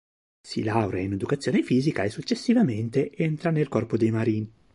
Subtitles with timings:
[0.41, 4.49] Si laurea in educazione fisica e successivamente entra nel corpo dei Marine.